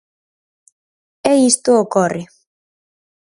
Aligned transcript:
E 1.31 1.33
isto 1.51 1.69
ocorre. 1.83 2.23